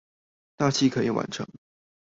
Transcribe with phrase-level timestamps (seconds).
[0.57, 1.47] 大器可以晚成